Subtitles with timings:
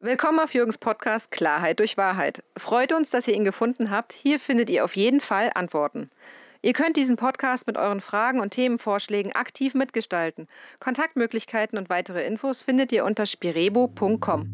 [0.00, 2.44] Willkommen auf Jürgens Podcast Klarheit durch Wahrheit.
[2.56, 4.12] Freut uns, dass ihr ihn gefunden habt.
[4.12, 6.08] Hier findet ihr auf jeden Fall Antworten.
[6.62, 10.46] Ihr könnt diesen Podcast mit euren Fragen und Themenvorschlägen aktiv mitgestalten.
[10.78, 14.46] Kontaktmöglichkeiten und weitere Infos findet ihr unter spirebo.com.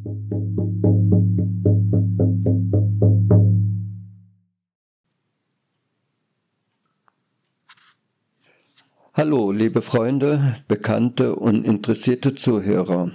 [9.12, 13.10] Hallo, liebe Freunde, Bekannte und interessierte Zuhörer.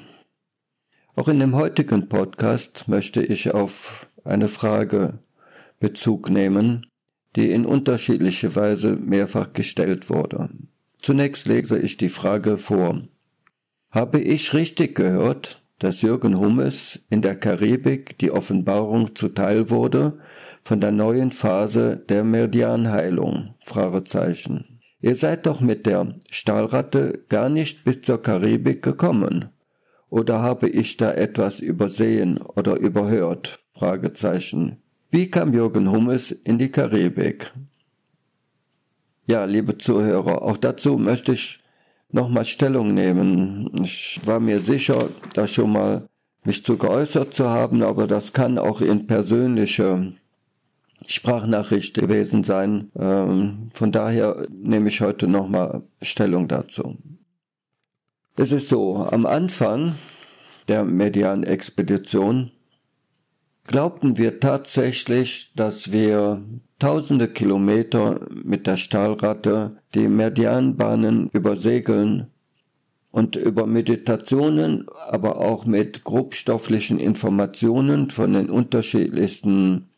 [1.20, 5.20] Auch in dem heutigen Podcast möchte ich auf eine Frage
[5.82, 6.88] Bezug nehmen,
[7.36, 10.48] die in unterschiedlicher Weise mehrfach gestellt wurde.
[11.02, 13.02] Zunächst lese ich die Frage vor.
[13.92, 20.20] Habe ich richtig gehört, dass Jürgen Hummes in der Karibik die Offenbarung zuteil wurde
[20.64, 23.56] von der neuen Phase der Meridianheilung?
[25.02, 29.50] Ihr seid doch mit der Stahlratte gar nicht bis zur Karibik gekommen.
[30.10, 33.60] Oder habe ich da etwas übersehen oder überhört?
[33.74, 34.78] Fragezeichen.
[35.12, 37.52] Wie kam Jürgen Hummes in die Karibik?
[39.26, 41.60] Ja, liebe Zuhörer, auch dazu möchte ich
[42.12, 43.70] nochmal Stellung nehmen.
[43.84, 44.98] Ich war mir sicher,
[45.34, 46.08] da schon mal
[46.44, 50.14] mich zu geäußert zu haben, aber das kann auch in persönliche
[51.08, 52.92] Sprachnachricht gewesen sein.
[52.98, 56.98] Ähm, von daher nehme ich heute nochmal Stellung dazu.
[58.42, 59.96] Es ist so, am Anfang
[60.70, 62.52] der Median-Expedition
[63.68, 66.42] glaubten wir tatsächlich, dass wir
[66.80, 72.28] tausende Kilometer mit der Stahlratte die Medianbahnen übersegeln
[73.12, 79.90] und über Meditationen, aber auch mit grobstofflichen Informationen von den unterschiedlichsten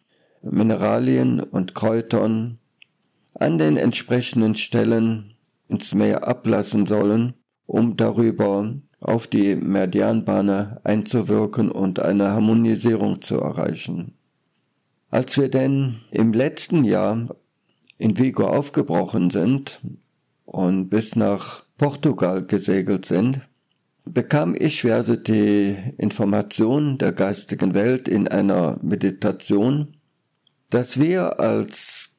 [0.42, 2.58] Mineralien und Kräutern
[3.36, 5.36] an den entsprechenden Stellen
[5.67, 7.36] ins Meer ablassen sollen
[7.72, 14.14] um darüber auf die Meridianbahne einzuwirken und eine Harmonisierung zu erreichen.
[15.09, 17.30] Als wir denn im letzten Jahr
[17.97, 19.80] in Vigo aufgebrochen sind
[20.43, 23.39] und bis nach Portugal gesegelt sind,
[24.03, 29.95] bekam ich also die Information der geistigen Welt in einer Meditation,
[30.70, 32.09] dass wir als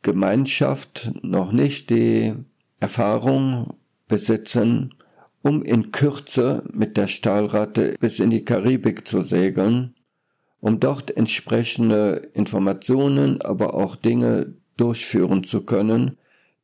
[0.00, 2.32] Gemeinschaft noch nicht die
[2.80, 3.74] Erfahrung
[4.08, 4.94] besitzen,
[5.42, 9.94] um in Kürze mit der Stahlratte bis in die Karibik zu segeln,
[10.60, 16.18] um dort entsprechende Informationen, aber auch Dinge durchführen zu können,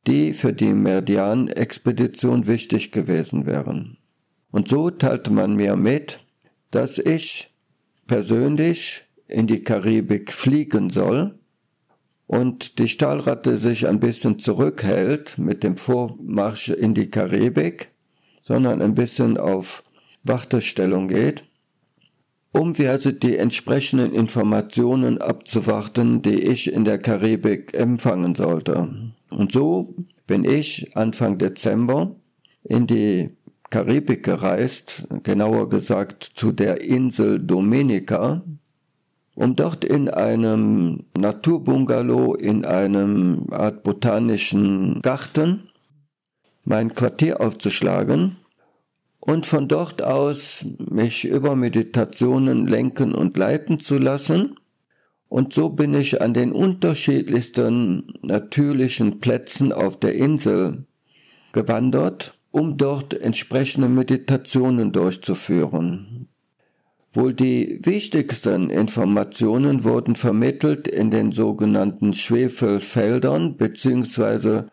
[0.07, 3.97] die für die Meridian-Expedition wichtig gewesen wären.
[4.51, 6.21] Und so teilte man mir mit,
[6.71, 7.53] dass ich
[8.07, 11.37] persönlich in die Karibik fliegen soll
[12.25, 17.91] und die Stahlratte sich ein bisschen zurückhält mit dem Vormarsch in die Karibik
[18.49, 19.83] sondern ein bisschen auf
[20.23, 21.45] Wartestellung geht,
[22.51, 29.11] um also die entsprechenden Informationen abzuwarten, die ich in der Karibik empfangen sollte.
[29.29, 29.93] Und so
[30.25, 32.15] bin ich Anfang Dezember
[32.63, 33.27] in die
[33.69, 38.41] Karibik gereist, genauer gesagt zu der Insel Dominica,
[39.35, 45.69] um dort in einem Naturbungalow in einem Art botanischen Garten
[46.65, 48.38] mein Quartier aufzuschlagen
[49.19, 54.55] und von dort aus mich über Meditationen lenken und leiten zu lassen.
[55.27, 60.85] Und so bin ich an den unterschiedlichsten natürlichen Plätzen auf der Insel
[61.51, 66.29] gewandert, um dort entsprechende Meditationen durchzuführen.
[67.11, 74.63] Wohl die wichtigsten Informationen wurden vermittelt in den sogenannten Schwefelfeldern bzw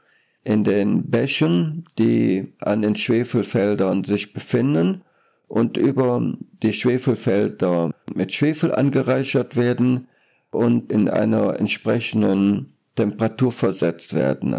[0.46, 5.02] in den Bächen, die an den Schwefelfeldern sich befinden
[5.48, 10.06] und über die Schwefelfelder mit Schwefel angereichert werden
[10.52, 14.56] und in einer entsprechenden Temperatur versetzt werden.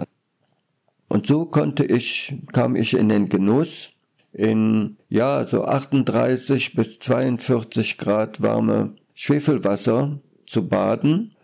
[1.08, 3.92] Und so konnte ich, kam ich in den Genuss,
[4.34, 11.37] in, ja, so 38 bis 42 Grad warme Schwefelwasser zu baden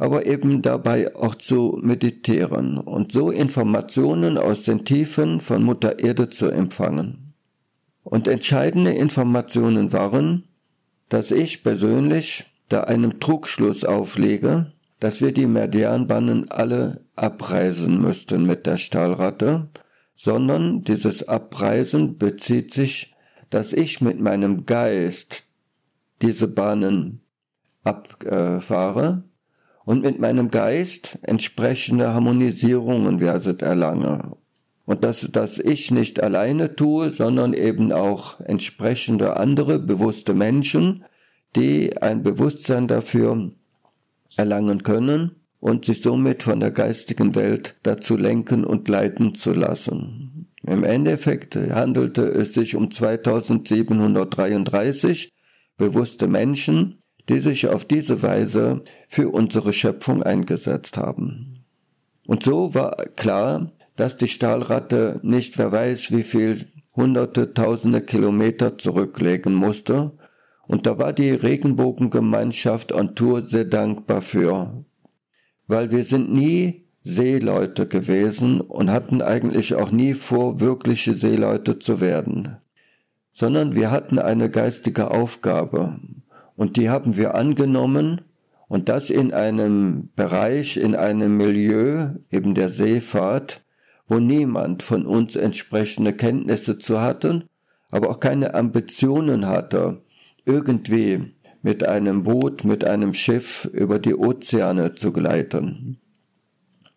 [0.00, 6.30] aber eben dabei auch zu meditieren und so Informationen aus den Tiefen von Mutter Erde
[6.30, 7.34] zu empfangen.
[8.02, 10.48] Und entscheidende Informationen waren,
[11.10, 18.64] dass ich persönlich da einem Trugschluss auflege, dass wir die Meridianbahnen alle abreisen müssten mit
[18.64, 19.68] der Stahlratte,
[20.14, 23.14] sondern dieses Abreisen bezieht sich,
[23.50, 25.44] dass ich mit meinem Geist
[26.22, 27.20] diese Bahnen
[27.84, 29.24] abfahre
[29.90, 34.36] und mit meinem Geist entsprechende Harmonisierungen werdet erlange.
[34.84, 41.04] Und dass das ich nicht alleine tue, sondern eben auch entsprechende andere bewusste Menschen,
[41.56, 43.50] die ein Bewusstsein dafür
[44.36, 50.46] erlangen können und sich somit von der geistigen Welt dazu lenken und leiten zu lassen.
[50.64, 55.30] Im Endeffekt handelte es sich um 2733
[55.76, 61.64] bewusste Menschen, die sich auf diese Weise für unsere Schöpfung eingesetzt haben.
[62.26, 68.78] Und so war klar, dass die Stahlratte nicht wer weiß wie viel hunderte, tausende Kilometer
[68.78, 70.12] zurücklegen musste,
[70.70, 74.84] und da war die Regenbogengemeinschaft an Tour sehr dankbar für,
[75.66, 82.00] weil wir sind nie Seeleute gewesen und hatten eigentlich auch nie vor, wirkliche Seeleute zu
[82.00, 82.58] werden,
[83.32, 85.98] sondern wir hatten eine geistige Aufgabe
[86.60, 88.20] und die haben wir angenommen
[88.68, 93.64] und das in einem Bereich, in einem Milieu, eben der Seefahrt,
[94.08, 97.44] wo niemand von uns entsprechende Kenntnisse zu hatten,
[97.90, 100.02] aber auch keine Ambitionen hatte,
[100.44, 105.98] irgendwie mit einem Boot, mit einem Schiff über die Ozeane zu gleiten.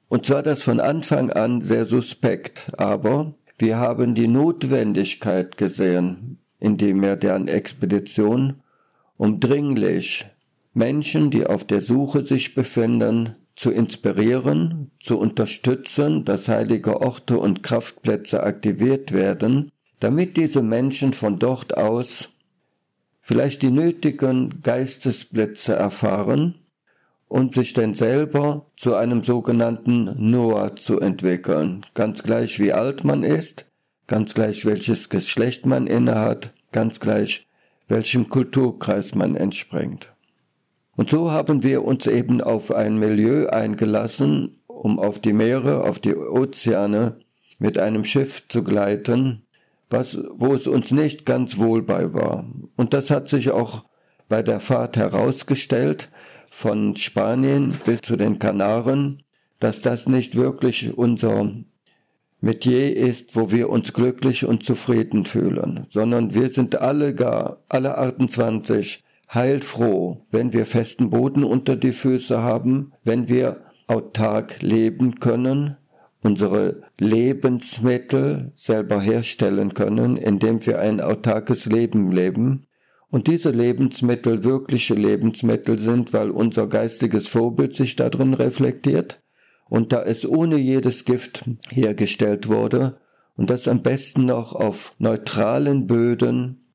[0.10, 6.76] Und zwar das von Anfang an sehr suspekt, aber wir haben die Notwendigkeit gesehen in
[6.76, 8.56] die Meridian-Expedition,
[9.24, 10.26] um dringlich
[10.74, 17.64] Menschen, die auf der Suche sich befinden, zu inspirieren, zu unterstützen, dass heilige Orte und
[17.64, 19.72] Kraftplätze aktiviert werden,
[20.02, 22.32] damit diese Menschen von dort aus
[23.22, 26.56] vielleicht die nötigen Geistesblitze erfahren
[27.30, 31.86] und sich dann selber zu einem sogenannten Noah zu entwickeln.
[31.94, 33.68] Ganz gleich wie alt man ist,
[34.06, 37.48] ganz gleich welches Geschlecht man innehat, ganz gleich
[37.88, 40.14] welchem Kulturkreis man entspringt.
[40.96, 46.00] Und so haben wir uns eben auf ein Milieu eingelassen, um auf die Meere, auf
[46.00, 47.18] die Ozeane
[47.60, 49.46] mit einem Schiff zu gleiten,
[49.90, 52.46] was, wo es uns nicht ganz wohl bei war.
[52.76, 53.86] Und das hat sich auch
[54.30, 56.10] bei der Fahrt herausgestellt,
[56.46, 59.24] von Spanien bis zu den Kanaren,
[59.60, 61.52] dass das nicht wirklich unser
[62.44, 67.98] Metier ist, wo wir uns glücklich und zufrieden fühlen, sondern wir sind alle gar, alle
[67.98, 69.02] 28
[69.34, 75.78] heilfroh, wenn wir festen Boden unter die Füße haben, wenn wir autark leben können,
[76.22, 82.68] unsere Lebensmittel selber herstellen können, indem wir ein autarkes Leben leben.
[83.10, 89.24] Und diese Lebensmittel wirkliche Lebensmittel sind, weil unser geistiges Vorbild sich darin reflektiert
[89.70, 92.98] und da es ohne jedes Gift hergestellt wurde
[93.36, 96.66] und das am besten noch auf neutralen Böden,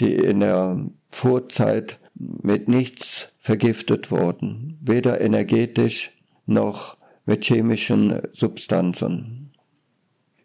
[0.00, 6.10] die in der Vorzeit mit nichts vergiftet wurden, weder energetisch
[6.46, 6.96] noch
[7.26, 9.52] mit chemischen Substanzen.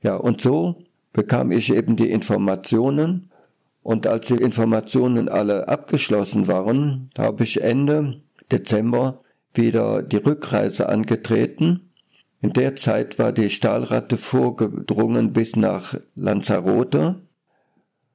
[0.01, 0.83] Ja, und so
[1.13, 3.31] bekam ich eben die Informationen
[3.81, 8.21] und als die Informationen alle abgeschlossen waren, habe ich Ende
[8.51, 9.21] Dezember
[9.53, 11.92] wieder die Rückreise angetreten.
[12.43, 17.21] In der Zeit war die Stahlratte vorgedrungen bis nach Lanzarote,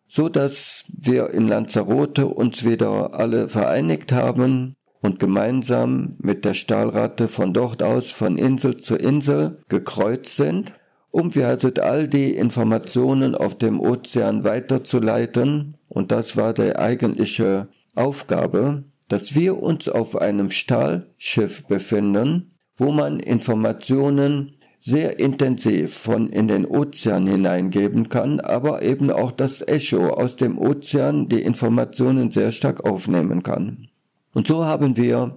[0.06, 7.26] so dass wir in Lanzarote uns wieder alle vereinigt haben und gemeinsam mit der Stahlratte
[7.26, 10.75] von dort aus von Insel zu Insel gekreuzt sind,
[11.10, 15.78] um wir also all die Informationen auf dem Ozean weiterzuleiten.
[15.88, 23.20] Und das war die eigentliche Aufgabe, dass wir uns auf einem Stahlschiff befinden, wo man
[23.20, 30.37] Informationen sehr intensiv von in den Ozean hineingeben kann, aber eben auch das Echo aus
[30.37, 33.88] dem Ozean die Informationen sehr stark aufnehmen kann.
[34.32, 35.37] Und so haben wir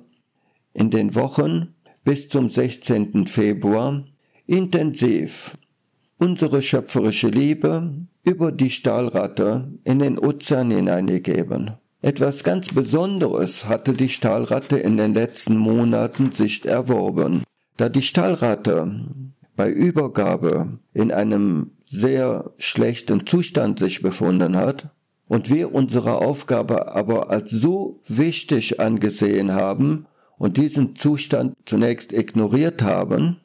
[0.74, 3.26] in den Wochen bis zum 16.
[3.26, 4.06] Februar
[4.46, 5.58] intensiv
[6.18, 11.72] unsere schöpferische Liebe über die Stahlratte in den Ozean hineingegeben.
[12.04, 17.44] Etwas ganz Besonderes hatte die Stahlratte in den letzten Monaten sich erworben,
[17.78, 19.06] da die Stahlratte
[19.56, 24.90] bei Übergabe in einem sehr schlechten Zustand sich befunden hat,
[25.28, 30.06] und wir unsere Aufgabe aber als so wichtig angesehen haben
[30.38, 33.38] und diesen Zustand zunächst ignoriert haben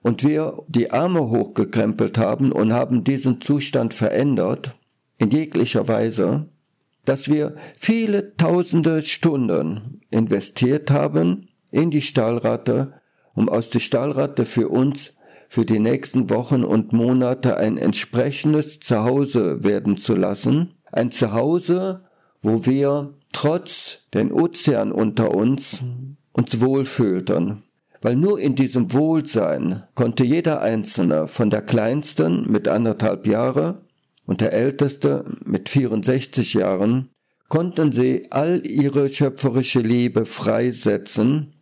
[0.00, 4.74] und wir die Arme hochgekrempelt haben und haben diesen Zustand verändert,
[5.18, 6.46] in jeglicher Weise,
[7.04, 12.94] dass wir viele tausende Stunden investiert haben in die Stahlratte,
[13.34, 15.12] um aus der Stahlratte für uns
[15.48, 22.04] für die nächsten Wochen und Monate ein entsprechendes Zuhause werden zu lassen, ein Zuhause,
[22.42, 25.84] wo wir trotz den Ozean unter uns
[26.32, 27.62] uns wohlfühlten.
[28.02, 33.83] Weil nur in diesem Wohlsein konnte jeder Einzelne von der Kleinsten mit anderthalb Jahre
[34.26, 37.10] und der Älteste mit 64 Jahren
[37.48, 41.54] konnten sie all ihre schöpferische Liebe freisetzen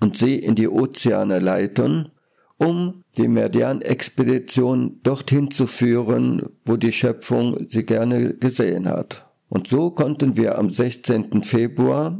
[0.00, 2.10] und sie in die Ozeane leiten,
[2.58, 9.26] um die Meridian-Expedition dorthin zu führen, wo die Schöpfung sie gerne gesehen hat.
[9.48, 11.42] Und so konnten wir am 16.
[11.42, 12.18] Februar,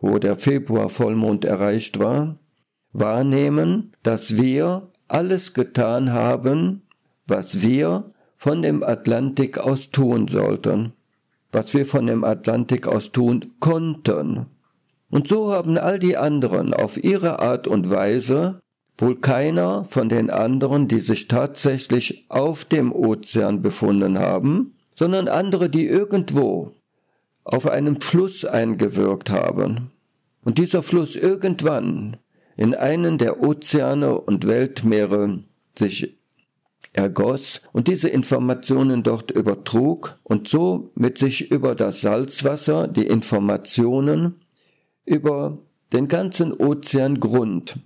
[0.00, 2.38] wo der Februar-Vollmond erreicht war,
[2.92, 6.82] wahrnehmen, dass wir alles getan haben,
[7.26, 8.13] was wir
[8.44, 10.92] von dem Atlantik aus tun sollten,
[11.50, 14.44] was wir von dem Atlantik aus tun konnten.
[15.08, 18.60] Und so haben all die anderen auf ihre Art und Weise,
[18.98, 25.70] wohl keiner von den anderen, die sich tatsächlich auf dem Ozean befunden haben, sondern andere,
[25.70, 26.72] die irgendwo
[27.44, 29.90] auf einem Fluss eingewirkt haben.
[30.44, 32.18] Und dieser Fluss irgendwann
[32.58, 35.44] in einen der Ozeane und Weltmeere
[35.78, 36.13] sich
[36.94, 44.40] ergoss und diese Informationen dort übertrug und so mit sich über das Salzwasser die Informationen
[45.04, 45.58] über
[45.92, 47.78] den ganzen Ozeangrund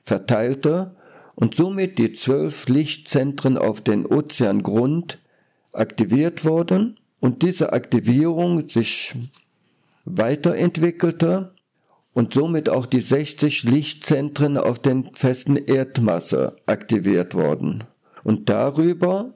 [0.00, 0.96] verteilte
[1.36, 5.18] und somit die zwölf Lichtzentren auf den Ozeangrund
[5.72, 9.14] aktiviert wurden und diese Aktivierung sich
[10.04, 11.54] weiterentwickelte
[12.12, 17.84] und somit auch die 60 Lichtzentren auf den festen Erdmasse aktiviert wurden.
[18.22, 19.34] Und darüber,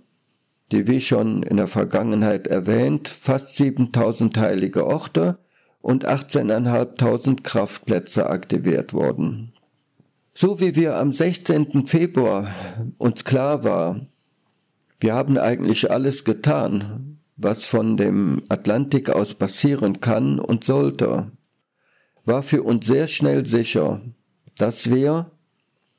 [0.73, 5.39] die wie schon in der Vergangenheit erwähnt, fast 7000 heilige Orte
[5.81, 9.53] und 18.500 Kraftplätze aktiviert wurden.
[10.33, 11.87] So wie wir am 16.
[11.87, 12.49] Februar
[12.99, 14.01] uns klar war,
[15.01, 21.31] wir haben eigentlich alles getan, was von dem Atlantik aus passieren kann und sollte
[22.25, 24.01] war für uns sehr schnell sicher,
[24.57, 25.31] dass wir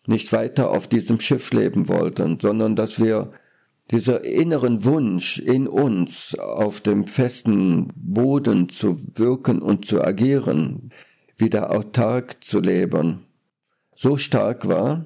[0.07, 3.31] nicht weiter auf diesem Schiff leben wollten, sondern dass wir
[3.91, 10.91] dieser inneren Wunsch in uns auf dem festen Boden zu wirken und zu agieren,
[11.37, 13.25] wieder autark zu leben,
[13.95, 15.05] so stark war,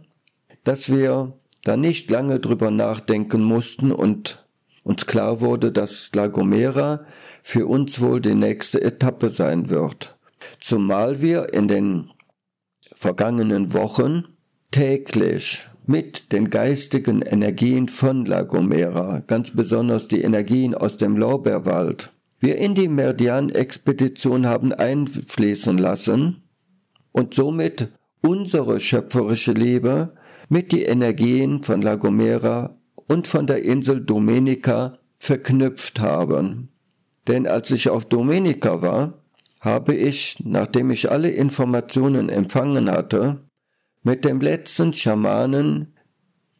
[0.63, 4.45] dass wir da nicht lange drüber nachdenken mussten und
[4.83, 7.05] uns klar wurde, dass La Gomera
[7.43, 10.17] für uns wohl die nächste Etappe sein wird.
[10.59, 12.11] Zumal wir in den
[12.93, 14.25] vergangenen Wochen
[14.71, 22.11] täglich mit den geistigen Energien von La Gomera, ganz besonders die Energien aus dem Lorbeerwald,
[22.39, 26.43] wir in die Meridian-Expedition haben einfließen lassen
[27.11, 27.89] und somit
[28.21, 30.13] unsere schöpferische Liebe
[30.47, 36.69] mit die Energien von La Gomera und von der Insel Domenica verknüpft haben.
[37.27, 39.13] Denn als ich auf Domenica war,
[39.59, 43.39] habe ich, nachdem ich alle Informationen empfangen hatte,
[44.09, 45.93] mit dem letzten Schamanen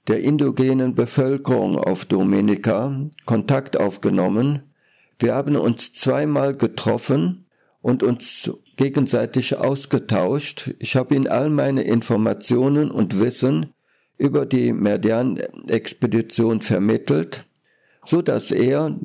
[0.07, 4.71] der indogenen Bevölkerung auf Dominika Kontakt aufgenommen.
[5.17, 7.47] Wir haben uns zweimal getroffen
[7.81, 10.75] und uns gegenseitig ausgetauscht.
[10.77, 13.73] Ich habe ihm all meine Informationen und Wissen
[14.19, 17.47] über die Meridian-Expedition vermittelt,
[18.05, 18.95] so dass er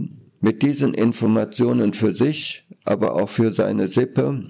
[0.42, 4.44] mit diesen Informationen für sich aber auch für seine Sippe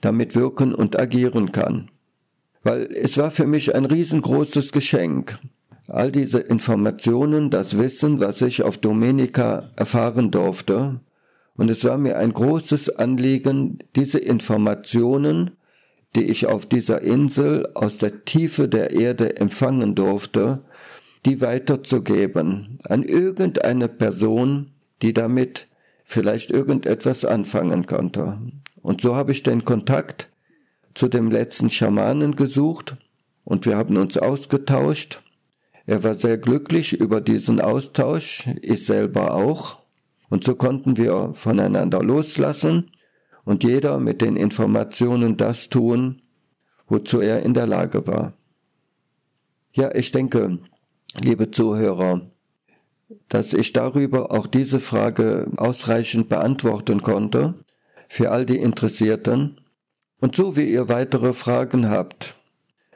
[0.00, 1.90] damit wirken und agieren kann.
[2.66, 5.38] Weil es war für mich ein riesengroßes Geschenk,
[5.86, 10.98] all diese Informationen, das Wissen, was ich auf Dominika erfahren durfte,
[11.54, 15.52] und es war mir ein großes Anliegen, diese Informationen,
[16.16, 20.64] die ich auf dieser Insel aus der Tiefe der Erde empfangen durfte,
[21.24, 25.68] die weiterzugeben an irgendeine Person, die damit
[26.02, 28.40] vielleicht irgendetwas anfangen konnte.
[28.82, 30.30] Und so habe ich den Kontakt
[30.96, 32.96] zu dem letzten Schamanen gesucht
[33.44, 35.22] und wir haben uns ausgetauscht.
[35.84, 39.82] Er war sehr glücklich über diesen Austausch, ich selber auch.
[40.28, 42.90] Und so konnten wir voneinander loslassen
[43.44, 46.22] und jeder mit den Informationen das tun,
[46.88, 48.32] wozu er in der Lage war.
[49.72, 50.58] Ja, ich denke,
[51.22, 52.22] liebe Zuhörer,
[53.28, 57.54] dass ich darüber auch diese Frage ausreichend beantworten konnte
[58.08, 59.60] für all die Interessierten.
[60.20, 62.36] Und so wie ihr weitere Fragen habt,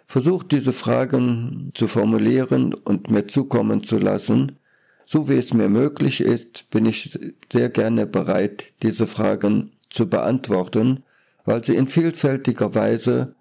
[0.07, 4.59] versucht diese Fragen zu formulieren und mir zukommen zu lassen.
[5.07, 7.19] So wie es mir möglich ist, bin ich
[7.53, 11.05] sehr gerne bereit, diese Fragen zu beantworten,
[11.45, 13.35] weil sie in vielfältiger Weise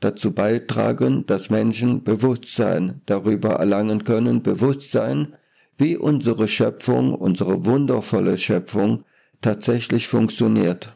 [0.00, 5.36] dazu beitragen, dass Menschen Bewusstsein darüber erlangen können, Bewusstsein
[5.76, 9.02] wie unsere Schöpfung, unsere wundervolle Schöpfung
[9.40, 10.95] tatsächlich funktioniert.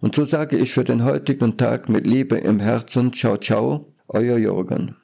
[0.00, 4.38] Und so sage ich für den heutigen Tag mit Liebe im Herzen, ciao, ciao, euer
[4.38, 4.96] Jürgen.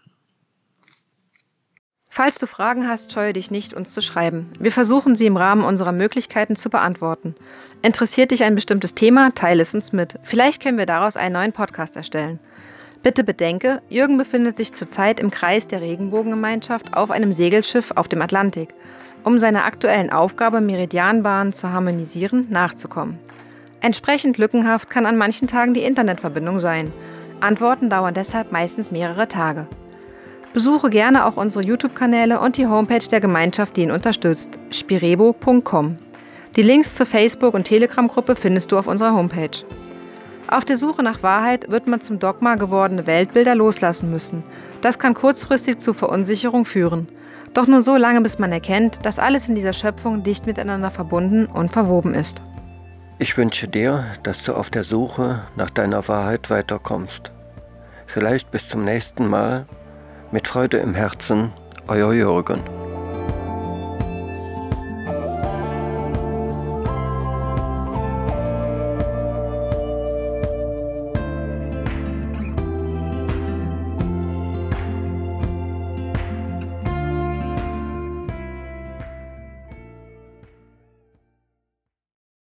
[2.09, 4.53] Falls du Fragen hast, scheue dich nicht, uns zu schreiben.
[4.61, 7.35] Wir versuchen sie im Rahmen unserer Möglichkeiten zu beantworten.
[7.83, 9.35] Interessiert dich ein bestimmtes Thema?
[9.35, 10.15] Teile es uns mit.
[10.23, 12.39] Vielleicht können wir daraus einen neuen Podcast erstellen.
[13.03, 18.23] Bitte bedenke, Jürgen befindet sich zurzeit im Kreis der Regenbogengemeinschaft auf einem Segelschiff auf dem
[18.23, 18.69] Atlantik,
[19.25, 23.19] um seiner aktuellen Aufgabe, Meridianbahnen zu harmonisieren, nachzukommen.
[23.85, 26.91] Entsprechend lückenhaft kann an manchen Tagen die Internetverbindung sein.
[27.41, 29.67] Antworten dauern deshalb meistens mehrere Tage.
[30.55, 35.99] Besuche gerne auch unsere YouTube-Kanäle und die Homepage der Gemeinschaft, die ihn unterstützt, spirebo.com.
[36.57, 39.67] Die Links zur Facebook- und Telegram-Gruppe findest du auf unserer Homepage.
[40.49, 44.45] Auf der Suche nach Wahrheit wird man zum Dogma gewordene Weltbilder loslassen müssen.
[44.81, 47.07] Das kann kurzfristig zu Verunsicherung führen.
[47.53, 51.45] Doch nur so lange, bis man erkennt, dass alles in dieser Schöpfung dicht miteinander verbunden
[51.45, 52.41] und verwoben ist.
[53.19, 57.31] Ich wünsche dir, dass du auf der Suche nach deiner Wahrheit weiterkommst.
[58.07, 59.67] Vielleicht bis zum nächsten Mal.
[60.33, 61.53] Mit Freude im Herzen,
[61.87, 62.61] euer Jürgen.